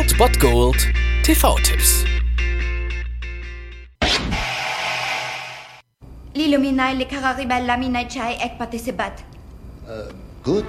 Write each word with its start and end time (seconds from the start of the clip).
Old 0.00 0.16
Bot 0.16 0.40
Gold 0.40 0.76
TV-Tipps. 1.24 2.04
L'illuminai 6.32 6.96
le 6.96 7.04
cararibella 7.04 7.76
minai 7.76 8.06
chai 8.08 8.38
ek 8.40 8.56
participat. 8.56 9.20
Äh, 9.86 10.08
gut. 10.42 10.64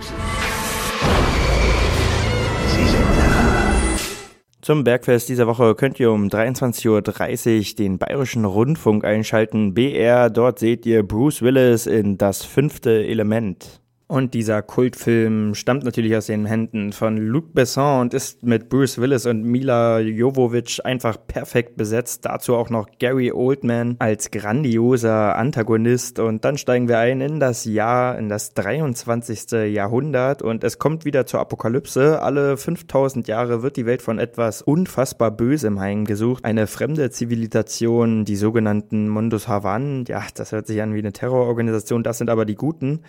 Zum 4.61 4.83
Bergfest 4.83 5.29
dieser 5.29 5.48
Woche 5.48 5.75
könnt 5.75 5.98
ihr 6.02 6.11
um 6.11 6.27
23.30 6.27 6.89
Uhr 6.89 7.75
den 7.77 8.00
Bayerischen 8.00 8.43
Rundfunk 8.43 9.05
einschalten. 9.05 9.73
BR, 9.73 10.29
dort 10.29 10.59
seht 10.59 10.86
ihr 10.86 11.04
Bruce 11.04 11.42
Willis 11.42 11.86
in 11.86 12.18
Das 12.18 12.43
fünfte 12.43 13.06
Element. 13.06 13.79
Und 14.11 14.33
dieser 14.33 14.61
Kultfilm 14.61 15.56
stammt 15.56 15.86
natürlich 15.86 16.18
aus 16.18 16.25
den 16.25 16.46
Händen 16.46 16.92
von 16.92 17.15
Luc 17.15 17.54
Besson 17.54 18.01
und 18.01 18.14
ist 18.14 18.43
mit 18.43 18.68
Bruce 18.68 18.97
Willis 18.97 19.25
und 19.25 19.43
Mila 19.43 20.01
Jovovich 20.01 20.86
einfach 20.86 21.15
perfekt 21.28 21.78
besetzt. 21.78 22.25
Dazu 22.25 22.57
auch 22.57 22.70
noch 22.70 22.89
Gary 23.00 23.32
Oldman 23.32 23.96
als 24.00 24.29
grandioser 24.29 25.37
Antagonist. 25.37 26.20
Und 26.20 26.43
dann 26.43 26.57
steigen 26.57 26.89
wir 26.89 26.97
ein 26.97 27.21
in 27.21 27.39
das 27.39 27.64
Jahr, 27.64 28.18
in 28.18 28.28
das 28.28 28.54
23. 28.54 29.74
Jahrhundert 29.74 30.42
und 30.42 30.65
es 30.65 30.78
kommt 30.78 31.06
wieder 31.06 31.25
zur 31.25 31.39
Apokalypse. 31.39 32.22
Alle 32.22 32.58
5000 32.58 33.30
Jahre 33.30 33.64
wird 33.64 33.78
die 33.78 33.86
Welt 33.86 34.02
von 34.02 34.20
etwas 34.20 34.62
unfassbar 34.62 35.31
Bösem 35.31 35.80
heimgesucht. 35.80 36.44
Eine 36.44 36.67
fremde 36.67 37.12
Zivilisation, 37.12 38.25
die 38.25 38.36
sogenannten 38.36 39.08
Mundus 39.08 39.48
Havan. 39.48 40.03
Ja, 40.09 40.22
das 40.36 40.52
hört 40.52 40.67
sich 40.67 40.81
an 40.81 40.94
wie 40.94 41.00
eine 41.00 41.14
Terrororganisation. 41.14 42.03
Das 42.03 42.17
sind 42.17 42.30
aber 42.30 42.44
die 42.44 42.56
Guten. 42.56 43.03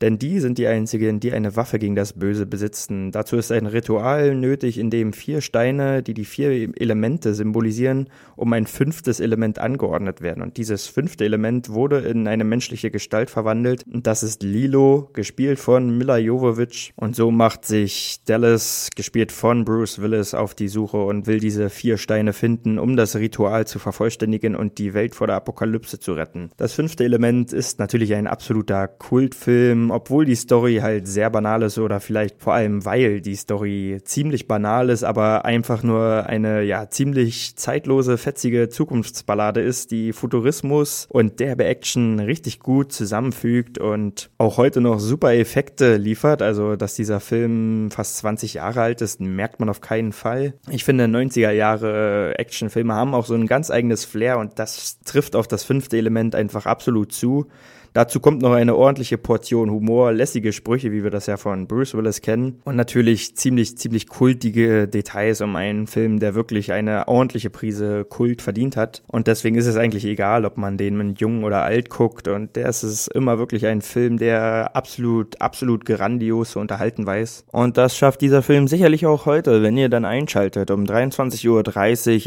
Denn 0.00 0.18
die 0.18 0.37
sind 0.40 0.58
die 0.58 0.66
einzigen, 0.66 1.20
die 1.20 1.32
eine 1.32 1.56
Waffe 1.56 1.78
gegen 1.78 1.94
das 1.94 2.12
Böse 2.12 2.46
besitzen. 2.46 3.12
Dazu 3.12 3.36
ist 3.36 3.52
ein 3.52 3.66
Ritual 3.66 4.34
nötig, 4.34 4.78
in 4.78 4.90
dem 4.90 5.12
vier 5.12 5.40
Steine, 5.40 6.02
die 6.02 6.14
die 6.14 6.24
vier 6.24 6.50
Elemente 6.80 7.34
symbolisieren, 7.34 8.08
um 8.36 8.52
ein 8.52 8.66
fünftes 8.66 9.20
Element 9.20 9.58
angeordnet 9.58 10.20
werden. 10.20 10.42
Und 10.42 10.56
dieses 10.56 10.86
fünfte 10.86 11.24
Element 11.24 11.70
wurde 11.70 11.98
in 11.98 12.26
eine 12.28 12.44
menschliche 12.44 12.90
Gestalt 12.90 13.30
verwandelt. 13.30 13.84
Und 13.92 14.06
das 14.06 14.22
ist 14.22 14.42
Lilo, 14.42 15.10
gespielt 15.12 15.58
von 15.58 15.98
Mila 15.98 16.18
Jovovich. 16.18 16.92
Und 16.96 17.16
so 17.16 17.30
macht 17.30 17.64
sich 17.64 18.20
Dallas, 18.24 18.88
gespielt 18.94 19.32
von 19.32 19.64
Bruce 19.64 20.00
Willis, 20.00 20.34
auf 20.34 20.54
die 20.54 20.68
Suche 20.68 20.98
und 20.98 21.26
will 21.26 21.40
diese 21.40 21.70
vier 21.70 21.98
Steine 21.98 22.32
finden, 22.32 22.78
um 22.78 22.96
das 22.96 23.16
Ritual 23.16 23.66
zu 23.66 23.78
vervollständigen 23.78 24.56
und 24.56 24.78
die 24.78 24.94
Welt 24.94 25.14
vor 25.14 25.26
der 25.26 25.36
Apokalypse 25.36 25.98
zu 25.98 26.12
retten. 26.12 26.50
Das 26.56 26.72
fünfte 26.72 27.04
Element 27.04 27.52
ist 27.52 27.78
natürlich 27.78 28.14
ein 28.14 28.26
absoluter 28.26 28.88
Kultfilm 28.88 29.88
obwohl 29.90 30.24
die 30.28 30.36
Story 30.36 30.76
halt 30.82 31.08
sehr 31.08 31.30
banal 31.30 31.62
ist 31.62 31.78
oder 31.78 32.00
vielleicht 32.00 32.42
vor 32.42 32.52
allem 32.52 32.84
weil 32.84 33.20
die 33.20 33.34
Story 33.34 33.98
ziemlich 34.04 34.46
banal 34.46 34.90
ist, 34.90 35.02
aber 35.02 35.44
einfach 35.44 35.82
nur 35.82 36.26
eine 36.26 36.62
ja 36.62 36.90
ziemlich 36.90 37.56
zeitlose, 37.56 38.18
fetzige 38.18 38.68
Zukunftsballade 38.68 39.60
ist, 39.60 39.90
die 39.90 40.12
Futurismus 40.12 41.08
und 41.10 41.40
derbe 41.40 41.64
Action 41.64 42.20
richtig 42.20 42.60
gut 42.60 42.92
zusammenfügt 42.92 43.78
und 43.78 44.30
auch 44.36 44.58
heute 44.58 44.82
noch 44.82 45.00
super 45.00 45.34
Effekte 45.34 45.96
liefert. 45.96 46.42
Also, 46.42 46.76
dass 46.76 46.94
dieser 46.94 47.20
Film 47.20 47.90
fast 47.90 48.18
20 48.18 48.54
Jahre 48.54 48.82
alt 48.82 49.00
ist, 49.00 49.20
merkt 49.20 49.60
man 49.60 49.70
auf 49.70 49.80
keinen 49.80 50.12
Fall. 50.12 50.54
Ich 50.70 50.84
finde, 50.84 51.06
90er 51.06 51.52
Jahre 51.52 52.38
Actionfilme 52.38 52.94
haben 52.94 53.14
auch 53.14 53.24
so 53.24 53.34
ein 53.34 53.46
ganz 53.46 53.70
eigenes 53.70 54.04
Flair 54.04 54.38
und 54.38 54.58
das 54.58 55.00
trifft 55.00 55.34
auf 55.34 55.48
das 55.48 55.64
fünfte 55.64 55.96
Element 55.96 56.34
einfach 56.34 56.66
absolut 56.66 57.12
zu. 57.12 57.46
Dazu 57.92 58.20
kommt 58.20 58.42
noch 58.42 58.52
eine 58.52 58.76
ordentliche 58.76 59.18
Portion 59.18 59.70
Humor, 59.70 60.12
lässige 60.12 60.52
Sprüche, 60.52 60.92
wie 60.92 61.02
wir 61.02 61.10
das 61.10 61.26
ja 61.26 61.36
von 61.36 61.66
Bruce 61.66 61.94
Willis 61.94 62.20
kennen. 62.20 62.60
Und 62.64 62.76
natürlich 62.76 63.36
ziemlich, 63.36 63.76
ziemlich 63.78 64.08
kultige 64.08 64.88
Details 64.88 65.40
um 65.40 65.56
einen 65.56 65.86
Film, 65.86 66.18
der 66.18 66.34
wirklich 66.34 66.72
eine 66.72 67.08
ordentliche 67.08 67.50
Prise 67.50 68.04
Kult 68.04 68.42
verdient 68.42 68.76
hat. 68.76 69.02
Und 69.06 69.26
deswegen 69.26 69.56
ist 69.56 69.66
es 69.66 69.76
eigentlich 69.76 70.04
egal, 70.04 70.44
ob 70.44 70.56
man 70.58 70.76
den 70.76 70.96
mit 70.96 71.20
jung 71.20 71.44
oder 71.44 71.62
alt 71.62 71.90
guckt. 71.90 72.28
Und 72.28 72.56
der 72.56 72.68
ist 72.68 72.82
es 72.82 73.08
immer 73.08 73.38
wirklich 73.38 73.66
ein 73.66 73.80
Film, 73.80 74.18
der 74.18 74.76
absolut, 74.76 75.40
absolut 75.40 75.84
grandios 75.84 76.52
zu 76.52 76.60
unterhalten 76.60 77.06
weiß. 77.06 77.46
Und 77.52 77.76
das 77.76 77.96
schafft 77.96 78.20
dieser 78.20 78.42
Film 78.42 78.68
sicherlich 78.68 79.06
auch 79.06 79.26
heute, 79.26 79.62
wenn 79.62 79.76
ihr 79.76 79.88
dann 79.88 80.04
einschaltet 80.04 80.70
um 80.70 80.84
23.30 80.84 81.48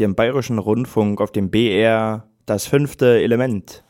im 0.06 0.14
Bayerischen 0.14 0.58
Rundfunk 0.58 1.20
auf 1.20 1.32
dem 1.32 1.50
BR 1.50 2.26
das 2.46 2.66
fünfte 2.66 3.22
Element. 3.22 3.84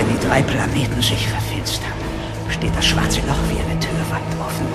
Wenn 0.00 0.08
die 0.16 0.26
drei 0.26 0.40
Planeten 0.40 1.02
sich 1.02 1.28
verfinstern, 1.28 1.92
steht 2.48 2.74
das 2.74 2.86
schwarze 2.86 3.20
Loch 3.20 3.36
wie 3.50 3.60
eine 3.60 3.78
Türwand 3.78 4.24
offen. 4.40 4.66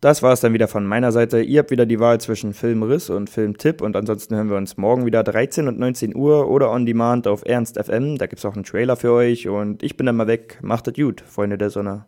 Das 0.00 0.24
war 0.24 0.32
es 0.32 0.40
dann 0.40 0.52
wieder 0.52 0.66
von 0.66 0.84
meiner 0.84 1.12
Seite. 1.12 1.42
Ihr 1.42 1.60
habt 1.60 1.70
wieder 1.70 1.86
die 1.86 2.00
Wahl 2.00 2.20
zwischen 2.20 2.54
Filmriss 2.54 3.08
und 3.08 3.30
Filmtipp 3.30 3.82
und 3.82 3.94
ansonsten 3.94 4.34
hören 4.34 4.50
wir 4.50 4.56
uns 4.56 4.76
morgen 4.76 5.06
wieder 5.06 5.22
13 5.22 5.68
und 5.68 5.78
19 5.78 6.16
Uhr 6.16 6.50
oder 6.50 6.72
on 6.72 6.86
demand 6.86 7.28
auf 7.28 7.46
Ernst 7.46 7.78
FM. 7.78 8.18
Da 8.18 8.26
gibt 8.26 8.40
es 8.40 8.44
auch 8.44 8.54
einen 8.54 8.64
Trailer 8.64 8.96
für 8.96 9.12
euch 9.12 9.46
und 9.46 9.84
ich 9.84 9.96
bin 9.96 10.06
dann 10.06 10.16
mal 10.16 10.26
weg. 10.26 10.58
Macht 10.60 10.88
es 10.88 10.94
gut, 10.94 11.20
Freunde 11.20 11.56
der 11.56 11.70
Sonne. 11.70 12.06